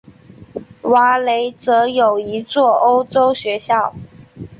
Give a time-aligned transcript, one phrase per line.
[0.81, 3.93] 瓦雷泽有一座欧洲学校。